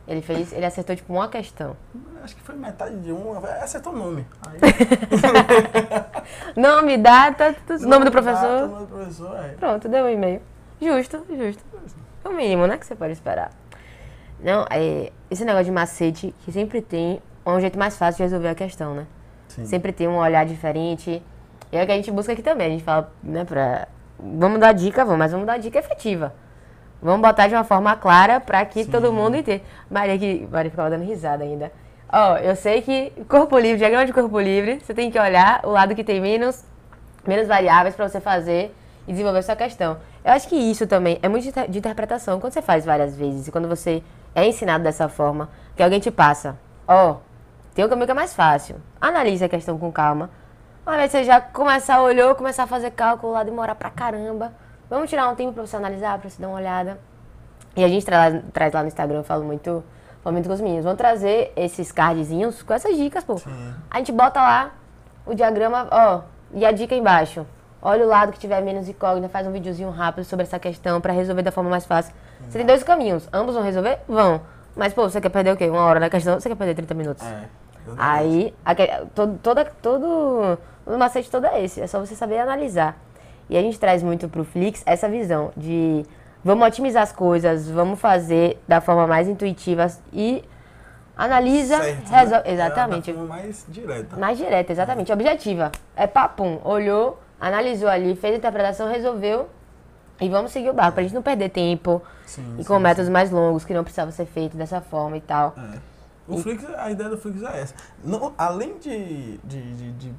[0.07, 0.53] Ele fez.
[0.53, 1.77] Ele acertou tipo uma questão.
[2.23, 4.27] Acho que foi metade de um, acertou o nome.
[4.47, 4.59] Aí,
[6.57, 8.69] Nome, data, tudo- nome do data, professor.
[8.69, 9.49] nome do professor, é.
[9.59, 10.43] Pronto, deu um e-mail.
[10.81, 11.65] Justo, justo.
[12.25, 12.77] É o mínimo, né?
[12.77, 13.51] Que você pode esperar.
[14.41, 17.21] Não, é, esse negócio de macete que sempre tem
[17.53, 19.07] é um jeito mais fácil de resolver a questão, né?
[19.49, 19.65] Sim.
[19.65, 21.23] Sempre tem um olhar diferente.
[21.71, 22.67] E é o que a gente busca aqui também.
[22.67, 23.89] A gente fala, né, pra.
[24.19, 26.35] Vamos dar dica, vamos, mas vamos dar dica efetiva.
[27.01, 28.91] Vamos botar de uma forma clara pra que Sim.
[28.91, 29.63] todo mundo entenda.
[29.91, 31.71] Maria, que, Maria ficava dando risada ainda.
[32.13, 35.71] Ó, eu sei que corpo livre, diagrama de corpo livre, você tem que olhar o
[35.71, 36.65] lado que tem menos,
[37.27, 38.75] menos variáveis pra você fazer
[39.07, 39.99] e desenvolver sua questão.
[40.25, 42.41] Eu acho que isso também é muito de de interpretação.
[42.41, 44.03] Quando você faz várias vezes e quando você
[44.35, 46.57] é ensinado dessa forma, que alguém te passa,
[46.89, 47.17] ó,
[47.77, 48.77] tem um caminho que é mais fácil.
[48.99, 50.31] Analise a questão com calma.
[50.87, 54.51] Uma vez você já começar, olhou, começar a fazer cálculo lá, demorar pra caramba.
[54.89, 56.99] Vamos tirar um tempo pra você analisar, pra você dar uma olhada.
[57.77, 59.85] E a gente traz, traz lá no Instagram, eu falo muito,
[60.23, 60.85] falo muito com os meninos.
[60.85, 63.37] Vamos trazer esses cardzinhos com essas dicas, pô.
[63.37, 63.75] Sim.
[63.91, 64.71] A gente bota lá
[65.27, 66.23] o diagrama, ó,
[66.55, 67.47] e a dica embaixo.
[67.83, 71.13] Olha o lado que tiver menos incógnita, faz um videozinho rápido sobre essa questão pra
[71.13, 72.15] resolver da forma mais fácil.
[72.49, 73.29] Você tem dois caminhos.
[73.31, 73.99] Ambos vão resolver?
[74.09, 74.41] Vão.
[74.75, 75.69] Mas, pô, você quer perder o quê?
[75.69, 76.39] Uma hora na questão?
[76.39, 77.27] Você quer perder 30 minutos?
[77.27, 77.66] É.
[77.99, 82.97] Aí, aque- todo, toda, todo, o macete todo é esse, é só você saber analisar.
[83.49, 86.05] E a gente traz muito pro Flix essa visão de
[86.45, 90.43] vamos otimizar as coisas, vamos fazer da forma mais intuitiva e
[91.17, 92.45] analisa, Certo, resolve.
[92.49, 92.55] né?
[92.55, 93.11] Exatamente.
[93.11, 94.17] É da forma mais direta.
[94.17, 95.13] Mais direta, exatamente.
[95.13, 95.73] Objetiva.
[95.95, 96.59] É papum.
[96.65, 99.49] Olhou, analisou ali, fez a interpretação, resolveu.
[100.21, 102.03] E vamos seguir o barco, pra gente não perder tempo.
[102.25, 105.21] Sim, e sim, com métodos mais longos, que não precisava ser feito dessa forma e
[105.21, 105.55] tal.
[105.59, 105.79] É.
[106.29, 107.75] O Flix, a ideia do Flix é essa.
[108.03, 110.15] Não, além de, de, de- de-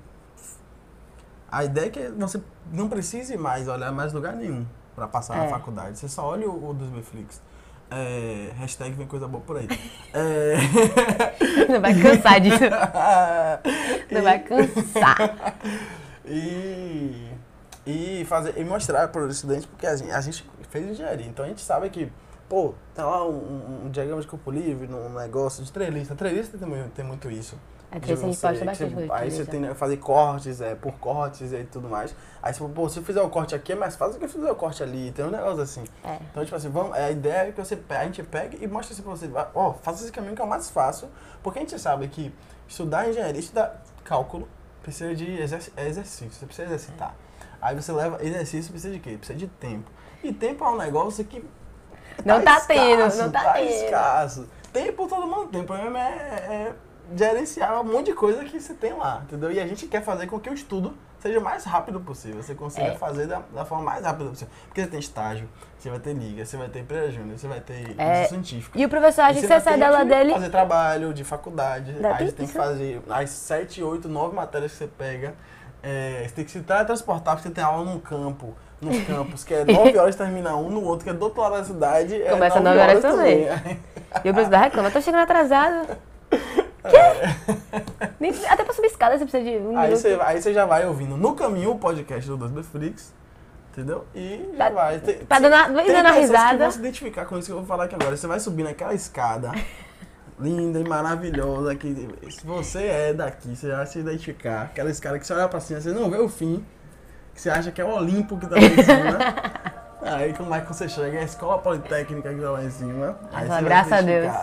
[1.52, 2.42] A ideia é que você
[2.72, 4.66] não precise mais olhar mais lugar nenhum
[4.96, 5.50] pra passar na É.
[5.50, 5.98] faculdade.
[6.00, 7.42] Você só olha o, o dos Flix.
[7.90, 9.68] É, hashtag vem coisa boa por aí.
[10.14, 10.56] É,
[11.72, 12.60] Não vai cansar disso.
[14.12, 15.56] Não vai cansar.
[16.26, 17.30] e,
[17.86, 21.46] e fazer e mostrar para os estudantes, porque a gente, a gente fez engenharia, então
[21.46, 22.12] a gente sabe que,
[22.50, 26.16] pô, tá lá um, um, diagrama de corpo livre, num negócio de trelista.
[26.16, 27.58] Trelista tem, muito- tem muito isso.
[27.90, 30.94] É, trelista a gente você- posta bastante Aí você tem que fazer cortes, é, por
[31.00, 32.14] cortes e tudo mais.
[32.44, 34.28] Aí você fala, pô, se eu fizer o corte aqui é mais fácil do que
[34.28, 35.12] fizer o corte ali.
[35.12, 35.84] Tem um negócio assim.
[36.04, 36.18] É.
[36.30, 39.02] Então, tipo assim, vamos, a ideia é que você, a gente pegue e mostre assim
[39.04, 41.08] pra você, ó, faça esse caminho que é o mais fácil,
[41.42, 42.34] porque a gente sabe que
[42.68, 44.48] estudar engenharia, estudar cálculo,
[44.84, 47.16] precisa de exerc- é exercício, você precisa exercitar.
[47.62, 49.16] Aí você leva exercício, precisa de quê?
[49.18, 49.90] Precisa de tempo.
[50.22, 51.44] E tempo é um negócio que
[52.26, 53.70] Não tá tendo, não tá tendo.
[53.70, 54.48] escasso.
[54.74, 56.74] Tempo todo mundo tem, o problema é, é
[57.16, 59.52] gerenciar um monte de coisa que você tem lá, entendeu?
[59.52, 62.54] E a gente quer fazer com que o estudo seja o mais rápido possível, você
[62.54, 62.96] consiga É.
[62.96, 64.54] fazer da, da forma mais rápida possível.
[64.68, 65.50] Porque você tem estágio,
[65.80, 68.26] você vai ter liga, você vai ter empresa júnior, você vai ter É.
[68.26, 68.78] científico.
[68.78, 70.34] E o professor acha E que vai você sai dela dele.
[70.34, 71.94] Fazer trabalho de faculdade.
[71.94, 75.34] Dá aí tem você tem que fazer as 7, 8, 9 matérias que você pega.
[75.90, 79.54] É, você tem que se teletransportar porque você tem aula num campo, nos campos, que
[79.54, 82.22] é 9 horas termina um, no outro que é do outro lado da cidade.
[82.22, 83.46] é Começa 9 nove horas também.
[84.26, 85.98] E o professor reclama, tô chegando atrasado.
[86.30, 88.08] Quê?
[88.20, 90.86] Nem- até pra subir escada você precisa de um Aí você, aí você já vai
[90.86, 93.14] ouvindo no caminho o podcast do 2B Flix,
[93.72, 94.06] entendeu?
[94.16, 95.00] E já Tá- vai.
[95.00, 96.58] Tem, tá dando vai tem dando a pessoas que risada.
[96.58, 98.16] vão se identificar com isso que eu vou falar aqui agora.
[98.18, 99.52] Você vai subir naquela escada
[100.40, 104.64] linda e maravilhosa que se você é daqui, você vai se identificar.
[104.64, 106.64] Aquela escada que você olha pra cima, você não vê o fim,
[107.34, 109.78] que você acha que é o Olimpo que tá lá em cima.
[110.02, 111.18] Aí como é que você chega?
[111.18, 113.18] É a escola politécnica que tá lá em cima.
[113.32, 114.34] Aí se graças a Deus.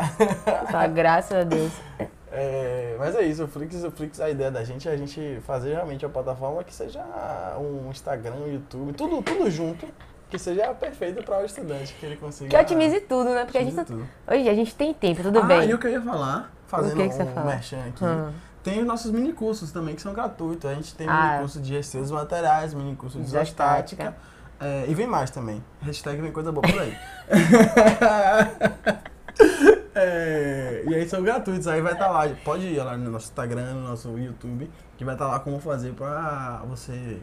[0.70, 1.72] Fala, graças a Deus.
[2.37, 5.38] É, mas é isso, o Flix, o Flix, a ideia da gente é a gente
[5.46, 7.00] fazer realmente uma plataforma que seja
[7.57, 9.87] um Instagram, um YouTube, tudo, tudo junto,
[10.30, 12.50] que seja perfeito para o estudante, que ele consiga.
[12.50, 13.44] Que otimize tudo, né?
[13.44, 14.06] Porque a gente, tá- tudo.
[14.26, 15.68] hoje a gente tem tempo, tudo ah, bem.
[15.70, 17.46] e o que eu ia falar, fazendo que que você um fala?
[17.46, 18.32] merchan aqui, Hum.
[18.62, 20.68] tem os nossos minicursos também, que são gratuitos.
[20.70, 21.26] A gente tem Ah.
[21.28, 24.02] minicurso de dos materiais, minicurso de Isostática.
[24.02, 24.34] isostática.
[24.60, 25.62] é, e vem mais também.
[25.82, 26.96] Hashtag vem coisa boa por aí.
[29.96, 32.28] É, e aí são gratuitos, aí vai estar lá.
[32.44, 35.92] Pode ir lá no nosso Instagram, no nosso YouTube, que vai estar lá como fazer
[35.92, 37.20] pra você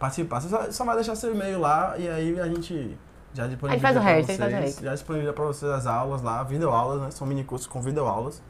[0.00, 0.40] participar.
[0.40, 2.98] Você só, só vai deixar seu e-mail lá e aí a gente
[3.32, 4.64] já disponibiliza faz o resto, a gente faz o vocês.
[4.64, 4.84] resto.
[4.84, 7.10] Já disponibiliza pra vocês as aulas lá, videoaulas, né?
[7.12, 8.42] São mini cursos com videoaulas.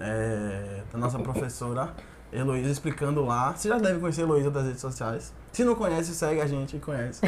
[0.00, 1.90] É, da nossa professora
[2.32, 3.52] Heloísa explicando lá.
[3.54, 5.32] Você já deve conhecer a Heloísa das redes sociais.
[5.52, 7.20] Se não conhece, segue a gente e conhece.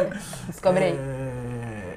[0.46, 0.92] Descobre aí.
[0.92, 1.43] É,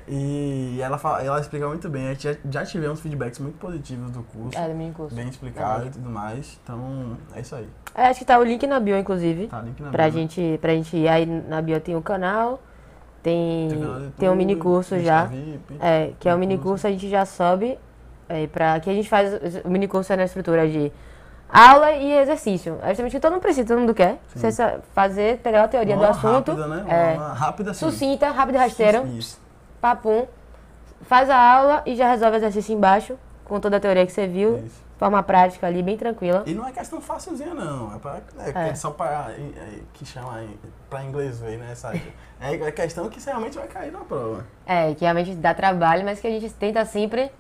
[0.08, 2.08] e ela, fala, ela explica muito bem.
[2.08, 4.58] A gente já, já tivemos feedbacks muito positivos do curso.
[4.58, 5.16] É, do mini curso.
[5.16, 6.60] Bem explicado e tudo mais.
[6.64, 7.68] Então, é isso aí.
[7.94, 9.48] É, acho que tá o link na bio, inclusive.
[9.48, 10.14] Tá, link na Pra bio.
[10.14, 11.08] gente, pra gente ir.
[11.08, 12.62] Aí na bio tem o canal,
[13.22, 13.70] tem,
[14.18, 15.26] Tem um mini curso já.
[15.26, 15.76] VIP.
[15.82, 16.88] É, que é o Mini mini curso.
[16.88, 17.78] a gente já sobe.
[18.30, 19.34] É, pra, que a gente faz.
[19.64, 20.92] O mini curso é na estrutura de
[21.50, 22.78] aula e exercício.
[22.82, 24.20] É justamente que todo mundo precisa, todo mundo quer.
[24.36, 24.52] Sim.
[24.52, 26.52] Você fazer, pegar a teoria Uma do assunto.
[26.52, 26.84] Rápida, né?
[26.84, 27.80] Uma é, rápida assim.
[27.86, 29.40] sucinta, rápido e rasteiro, Isso.
[29.82, 30.28] Papum.
[31.04, 34.28] Faz a aula e já resolve o exercício embaixo, com toda a teoria que você
[34.28, 34.58] viu.
[34.60, 34.88] Isso.
[34.98, 36.42] Forma prática ali, bem tranquila.
[36.48, 37.96] E não é questão facilzinha, não.
[37.96, 38.70] É, pra, é, É.
[38.70, 39.32] é só para.
[39.32, 40.58] É, que chama em-
[40.90, 41.72] pra inglês ver, né?
[41.72, 41.94] Essa,
[42.42, 44.44] é, é questão que você realmente vai cair na prova.
[44.66, 47.32] É, que realmente dá trabalho, mas que a gente tenta sempre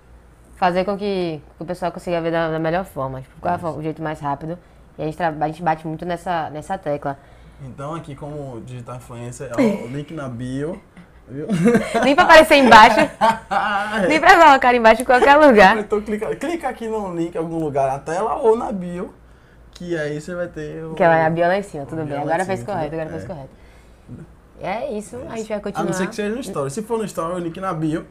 [0.56, 3.22] fazer com que, o pessoal consiga ver da, da melhor forma.
[3.24, 4.58] Tipo, qual é o jeito mais rápido.
[4.96, 7.18] E a gente, a gente bate muito nessa, nessa tecla.
[7.64, 10.80] Então, aqui, como digital influencer, ó, o link na bio.
[11.30, 11.46] Viu?
[12.04, 13.00] Nem pra aparecer embaixo,
[14.08, 15.78] nem pra colocar embaixo em qualquer lugar.
[15.78, 19.14] Então, clica, clica aqui no link em algum lugar na tela ou na bio.
[19.72, 20.84] Que aí você vai ter.
[20.86, 22.18] O, Que é a bio lá em cima, tudo A bem.
[22.18, 23.28] Agora fez correto, agora fez é.
[23.28, 23.50] correto.
[24.60, 25.86] É isso, a gente vai A continuar.
[25.86, 26.72] não ser que seja no story.
[26.72, 28.06] Se for no story, o link na bio.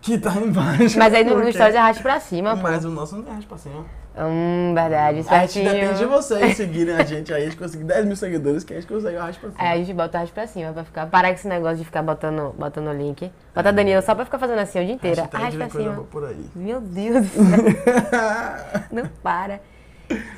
[0.00, 0.98] Que tá embaixo.
[0.98, 2.62] Mas aí no, no porque- stories arraste pra cima, pô.
[2.62, 3.84] Mas o nosso não tem pra cima.
[4.18, 5.70] Hum, verdade, A gente certinho.
[5.70, 8.76] depende de vocês seguirem a gente aí, a gente conseguir 10 mil seguidores, que a
[8.80, 9.62] gente consegue arrastar pra cima.
[9.62, 11.06] Aí a gente bota arraste pra cima pra ficar.
[11.06, 13.30] Parar com esse negócio de ficar botando, botando o link.
[13.54, 15.20] Bota a Danila só pra ficar fazendo assim o dia inteiro.
[15.32, 16.04] Arraste pra cima.
[16.10, 16.46] por aí.
[16.54, 17.44] Meu Deus do céu.
[18.90, 19.60] Não para.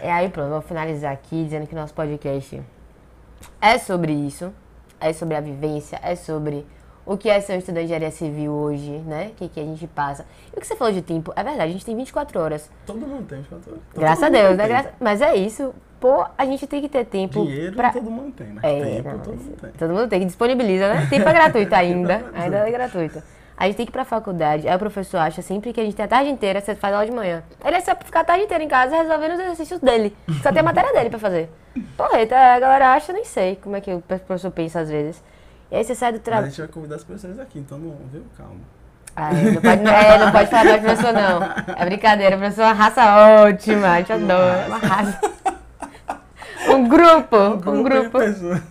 [0.01, 2.61] É aí pronto, vamos finalizar aqui dizendo que nosso podcast
[3.61, 4.53] é sobre isso.
[5.01, 6.67] É sobre a vivência, é sobre
[7.09, 9.31] o que é ser um estudante de engenharia civil hoje, né?
[9.33, 10.27] O que, que a gente passa.
[10.55, 12.71] E o que você falou de tempo, é verdade, a gente tem 24 horas.
[12.87, 14.69] Todo mundo tem, quanto Graças a Deus, né?
[14.69, 15.75] Graça- Mas é isso.
[15.99, 17.91] Pô, a gente tem que ter tempo Dinheiro pra...
[17.93, 18.61] todo mundo tem, né?
[18.63, 19.71] É, Tempo não, todo mundo tem.
[19.73, 21.07] todo mundo tem que disponibiliza, né?
[21.11, 22.25] Tempo é gratuito ainda.
[22.35, 23.21] Ainda é gratuito.
[23.57, 24.69] A gente tem que ir pra faculdade.
[24.69, 27.05] Aí o professor acha sempre que a gente tem a tarde inteira, você faz aula
[27.05, 27.43] de manhã.
[27.65, 30.17] Ele é só ficar a tarde inteira em casa resolvendo os exercícios dele.
[30.41, 31.51] Só tem a matéria dele pra fazer.
[31.97, 35.21] Porra, a galera acha, nem sei como é que o professor pensa às vezes.
[35.71, 36.47] E aí você sai do Mas a trabalho.
[36.49, 38.23] gente vai convidar as pessoas aqui, então não, viu?
[38.37, 38.61] Calma.
[39.15, 41.75] Ah, é, não pode, é, não pode falar mais professor, não.
[41.77, 44.67] É brincadeira, professor é uma raça ótima, a gente adora.
[44.69, 45.21] Uma raça.
[46.71, 47.37] Um grupo,
[47.71, 48.19] um grupo.
[48.19, 48.63] de pessoas.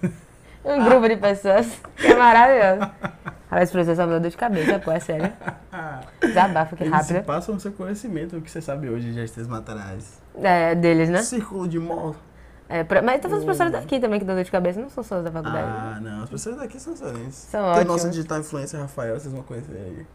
[0.64, 2.92] Um grupo de pessoas que é maravilhoso.
[3.52, 5.32] Olha, esse professor só me deu dor de cabeça, pô, é sério.
[6.22, 7.24] Desabafo que Eles rápido.
[7.24, 10.22] passam o seu conhecimento, o que você sabe hoje de gestos materiais.
[10.42, 11.22] É, deles, né?
[11.24, 12.16] Círculo de mol.
[12.69, 14.89] É, pra- mas tô falando dos professores daqui também que dão dor de cabeça, não
[14.89, 15.67] são só os da faculdade.
[15.67, 16.23] Ah, não.
[16.23, 17.36] As pessoas daqui são excelentes.
[17.36, 17.88] São Tem ótimos.
[17.88, 20.06] nossa digital influencer, Rafael, vocês vão conhecer aí.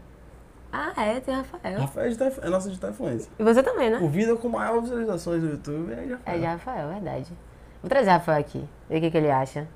[0.71, 1.79] Ah, é, tem o Rafael.
[1.81, 3.29] Rafael é, digital, é nossa digital influencer.
[3.37, 3.99] E você também, né?
[4.01, 6.39] O vídeo com maior visualizações do YouTube é de É Rafael.
[6.39, 7.33] de Rafael, verdade.
[7.81, 9.67] Vou trazer o Rafael aqui, ver o que, que ele acha.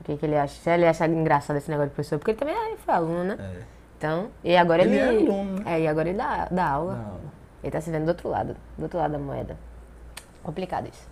[0.00, 0.60] O que, que ele acha.
[0.60, 3.36] Se ele acha engraçado esse negócio de professor, porque ele também é, foi aluno, né?
[3.38, 3.62] É.
[3.98, 4.96] Então, e agora ele.
[4.96, 5.62] Ele é aluno, né?
[5.76, 6.94] É, e agora ele dá, dá aula.
[6.94, 7.20] Não.
[7.62, 9.56] Ele tá se vendo do outro lado, do outro lado da moeda.
[10.42, 11.08] Complicado isso.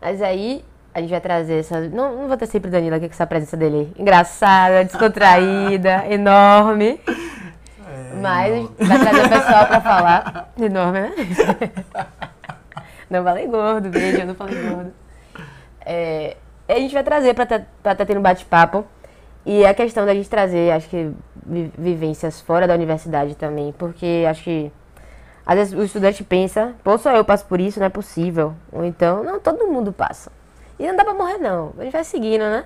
[0.00, 1.80] Mas aí, a gente vai trazer essa.
[1.88, 7.00] Não, não vou ter sempre Danilo aqui com essa presença dele engraçada, descontraída, enorme.
[7.06, 10.52] É, Mas gente vai trazer o pessoal pra falar.
[10.60, 11.12] Enorme, né?
[13.08, 14.92] Não falei gordo, beijo, eu não falei gordo.
[15.84, 16.36] É,
[16.68, 18.84] a gente vai trazer pra estar tá, tá tendo bate-papo.
[19.44, 21.12] E a questão da gente trazer, acho que,
[21.46, 24.72] vi- vivências fora da universidade também, porque acho que
[25.46, 28.54] às vezes o estudante pensa, pô, só eu passo por isso, não é possível.
[28.72, 30.32] Ou então, não, todo mundo passa.
[30.76, 31.72] E não dá pra morrer, não.
[31.78, 32.64] A gente vai seguindo, né?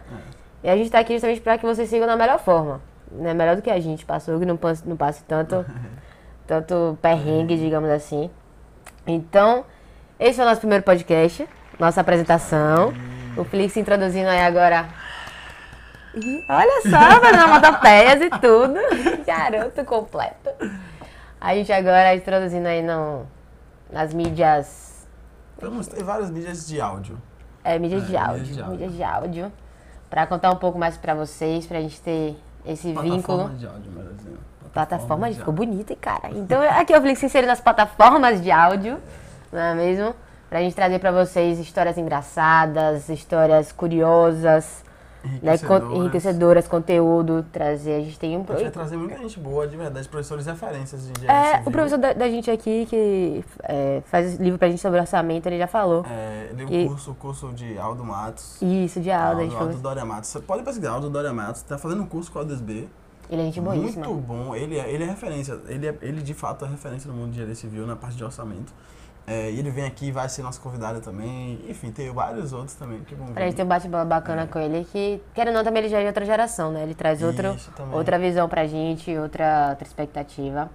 [0.65, 2.81] E a gente tá aqui justamente pra que vocês sigam da melhor forma.
[3.13, 3.35] Né?
[3.35, 5.65] Melhor do que a gente passou, que não passe, não passe tanto,
[6.47, 8.31] tanto perrengue, digamos assim.
[9.07, 9.67] Então,
[10.19, 11.47] esse foi o nosso primeiro podcast,
[11.79, 12.95] nossa apresentação.
[13.37, 14.89] O Flix introduzindo aí agora.
[16.49, 18.75] Olha só, fazendo matopeias e tudo.
[19.25, 20.51] Garoto completo.
[21.41, 23.27] A gente agora introduzindo aí no,
[23.91, 25.07] nas mídias.
[25.61, 27.21] Vamos ter várias mídias de áudio.
[27.65, 28.39] É, mídias de É, áudio.
[28.39, 28.73] mídias de áudio.
[28.79, 29.53] Mídias de áudio.
[30.09, 33.21] Pra contar um pouco mais pra vocês, pra gente ter esse vínculo.
[33.23, 34.39] Plataformas de áudio, melhor dizendo.
[34.73, 35.67] Plataforma, de ficou áudio.
[35.67, 36.31] bonito, hein, cara.
[36.31, 38.99] Então aqui eu Flix inserindo nas plataformas de áudio,
[39.53, 40.15] não é mesmo?
[40.49, 44.85] Pra gente trazer pra vocês histórias engraçadas, histórias curiosas,
[45.43, 45.55] né,
[45.95, 47.95] enriquecedoras, conteúdo, trazer.
[47.95, 48.41] A gente tem um.
[48.49, 51.69] A gente vai trazer muita gente boa, de verdade, professores referências de engenharia É, civil.
[51.69, 55.59] o professor da, da gente aqui, que é, faz livro pra gente sobre orçamento, ele
[55.59, 56.05] já falou.
[56.09, 58.61] É, deu E- um curso, curso de Aldo Matos.
[58.63, 59.75] Isso, de Aldo, Aldo falou.
[59.75, 60.31] Doria Matos.
[60.31, 61.63] Você pode pesquisar, Aldo Doria Matos.
[61.63, 62.89] Tá fazendo um curso com a UDSB.
[63.29, 64.07] Ele é gente boíssima.
[64.09, 64.57] Muito bom.
[64.57, 65.57] Ele é, ele é referência.
[65.69, 68.25] Ele, é, ele de fato é referência no mundo de engenharia civil na parte de
[68.25, 68.73] orçamento.
[69.33, 71.65] É, e ele vem aqui, vai ser nosso convidado também.
[71.69, 73.35] Enfim, tem vários outros também que vão vir.
[73.35, 75.99] Pra gente ter um bate-bola bacana com ele, que, querendo ou não, também ele já
[75.99, 76.83] é de outra geração, né?
[76.83, 77.57] Ele traz outro,
[77.93, 80.69] outra visão pra gente, outra, outra expectativa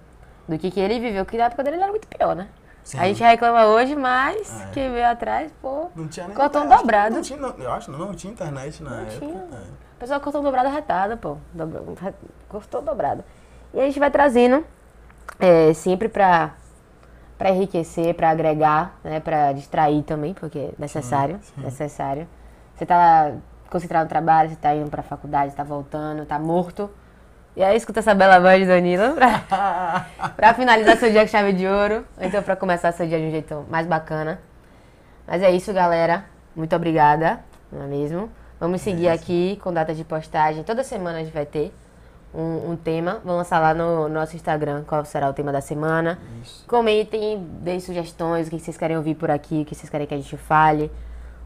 [0.48, 2.48] do que, que ele viveu, que na época dele era muito pior, né?
[2.82, 2.98] Sim.
[3.00, 4.66] A gente reclama hoje, mas É.
[4.72, 5.88] quem veio atrás, pô.
[5.94, 6.82] Não tinha nem Cortou um internet.
[6.82, 7.14] dobrado.
[7.16, 9.18] Não tinha, não, eu acho, não, não tinha internet na Não época.
[9.18, 9.34] tinha.
[9.34, 9.56] É.
[9.96, 11.36] O pessoal cortou dobrado retada, pô.
[11.52, 11.82] Dobra-
[12.48, 13.22] Cortou dobrado.
[13.74, 14.64] E a gente vai trazendo
[15.40, 16.54] é, sempre pra,
[17.38, 19.20] pra enriquecer, pra agregar, né?
[19.20, 21.38] Pra distrair também, porque é necessário.
[21.42, 21.60] sim.
[21.60, 22.26] Necessário.
[22.74, 23.32] Você tá
[23.70, 26.90] concentrado no trabalho, você tá indo pra faculdade, tá voltando, tá morto.
[27.56, 31.52] E aí escuta essa bela voz de Danilo pra, pra finalizar seu dia com chave
[31.54, 32.04] de ouro.
[32.18, 34.38] Ou então pra começar seu dia de um jeito mais bacana.
[35.26, 36.24] Mas é isso, galera.
[36.54, 37.40] Muito obrigada,
[37.72, 38.30] não é mesmo?
[38.60, 39.14] Vamos seguir isso.
[39.14, 40.64] aqui com data de postagem.
[40.64, 41.72] Toda semana a gente vai ter
[42.34, 43.20] um, um tema.
[43.24, 46.18] Vamos lançar lá no nosso Instagram qual será o tema da semana.
[46.42, 46.64] Isso.
[46.66, 50.14] Comentem, deem sugestões, o que vocês querem ouvir por aqui, o que vocês querem que
[50.14, 50.90] a gente fale.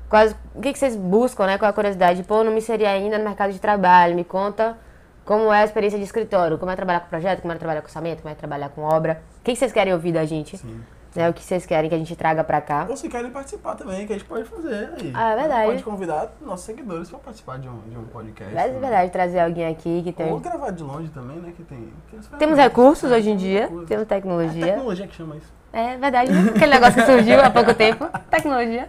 [0.08, 1.56] Quais, o que vocês buscam, né?
[1.56, 2.22] Qual é a curiosidade?
[2.24, 4.14] Pô, não me inseri ainda no mercado de trabalho.
[4.14, 4.76] Me conta
[5.24, 7.86] como é a experiência de escritório, como é trabalhar com projeto, como é trabalhar com
[7.86, 9.22] orçamento, como é trabalhar com obra.
[9.40, 10.58] O que vocês querem ouvir da gente?
[10.58, 10.80] Sim.
[11.14, 11.28] Né?
[11.28, 12.86] O que vocês querem que a gente traga pra cá.
[12.88, 15.12] Ou se querem participar também, que a gente pode fazer aí.
[15.12, 15.66] Ah, é verdade.
[15.66, 18.54] Pode convidar nossos seguidores para participar de um, de um podcast.
[18.56, 18.78] É né?
[18.78, 20.30] verdade, trazer alguém aqui que tem.
[20.30, 21.52] Ou gravar de longe também, né?
[21.56, 21.92] Que tem.
[22.08, 23.16] que Temos recursos né?
[23.16, 23.88] hoje em dia, recursos.
[23.88, 24.66] temos É tecnologia.
[24.66, 25.52] tecnologia que chama isso.
[25.72, 26.50] É verdade, né?
[26.54, 28.06] Aquele negócio que surgiu há pouco tempo.
[28.30, 28.88] Tecnologia.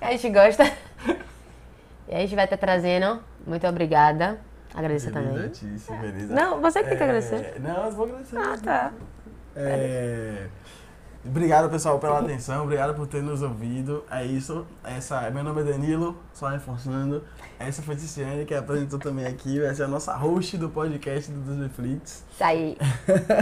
[0.00, 0.64] A gente gosta.
[2.08, 3.20] E a gente vai estar trazendo.
[3.46, 4.38] Muito obrigada.
[4.74, 5.32] Agradecer também.
[5.32, 6.34] Brilhantíssimo, beleza.
[6.34, 7.56] Não, você que tem que É, agradecer.
[7.60, 8.36] Não, eu vou agradecer.
[8.38, 8.92] Ah, tá.
[9.56, 10.46] É,
[11.22, 12.62] Obrigado, pessoal, pela atenção.
[12.64, 14.02] Obrigado por ter nos ouvido.
[14.10, 14.66] É isso.
[14.82, 17.22] Essa, meu nome é Danilo, só reforçando.
[17.58, 19.60] Essa foi Ticiane, que apresentou também aqui.
[19.60, 22.24] Vai ser a nossa host do podcast do Netflix.
[22.32, 22.74] Isso aí.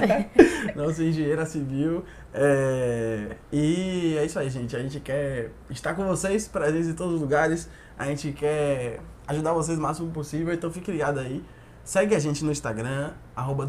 [0.74, 2.04] Nossa engenheira civil.
[2.34, 4.74] É, E é isso aí, gente.
[4.74, 7.68] A gente quer estar com vocês, presentes em todos os lugares.
[7.96, 10.52] A gente quer ajudar vocês o máximo possível.
[10.52, 11.44] Então fique ligado aí.
[11.84, 13.66] Segue a gente no Instagram, arroba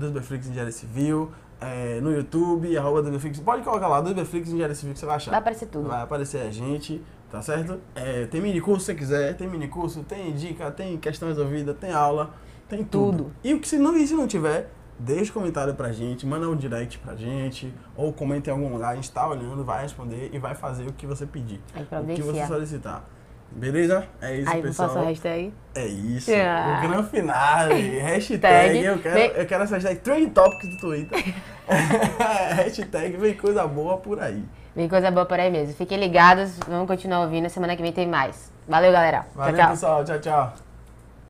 [0.72, 1.32] Civil.
[1.62, 3.40] É, no YouTube, arroba Dusberflix.
[3.40, 5.32] Pode colocar lá, Dusberflix Engenharia Civil, que você vai achar.
[5.32, 5.88] Vai aparecer tudo.
[5.88, 7.80] Vai aparecer a gente, tá certo?
[7.96, 11.74] É, tem mini curso se você quiser, tem mini curso, tem dica, tem questão resolvida,
[11.74, 12.34] tem aula,
[12.68, 13.18] tem tudo.
[13.18, 13.32] Tudo.
[13.44, 16.50] E o que se não, e se não tiver, deixa um comentário pra gente, manda
[16.50, 20.30] um direct pra gente, ou comenta em algum lugar, a gente tá olhando, vai responder
[20.34, 21.62] e vai fazer o que você pedir.
[21.76, 23.04] Gente O que você solicitar.
[23.52, 24.06] Beleza?
[24.22, 24.88] É isso, Aí, pessoal.
[24.90, 25.54] passar o hashtag.
[25.76, 26.32] É isso.
[26.34, 26.80] Ah.
[26.84, 28.00] O grande finale.
[28.00, 28.40] Hashtag.
[28.40, 28.84] Tag.
[28.86, 31.34] Eu quero, Vem- eu quero essa hashtag Trend Topics do Twitter.
[32.56, 34.44] hashtag vem coisa boa por aí.
[34.76, 35.74] Vem coisa boa por aí mesmo.
[35.74, 36.58] Fiquem ligados.
[36.68, 37.50] Vamos continuar ouvindo.
[37.50, 38.52] Semana que vem tem mais.
[38.68, 39.26] Valeu, galera.
[39.36, 39.72] Valeu, tchau, tchau.
[39.72, 40.06] pessoal.
[40.06, 40.69] Tchau, tchau.